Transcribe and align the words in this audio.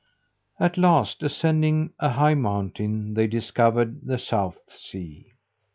At 0.59 0.79
last, 0.79 1.21
ascending 1.21 1.93
a 1.99 2.09
high 2.09 2.33
mountain, 2.33 3.13
they 3.13 3.27
discovered 3.27 4.01
the 4.01 4.17
South 4.17 4.57
Sea. 4.65 5.27